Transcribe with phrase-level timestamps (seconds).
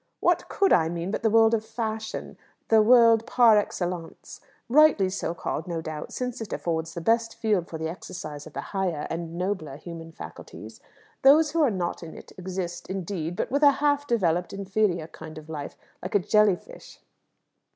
[0.19, 2.35] "What could I mean but the world of fashion,
[2.69, 4.41] the world par excellence?
[4.67, 8.53] Rightly so called, no doubt, since it affords the best field for the exercise of
[8.53, 10.81] the higher and nobler human faculties.
[11.21, 15.37] Those who are not in it exist, indeed; but with a half developed, inferior kind
[15.37, 16.99] of life, like a jelly fish."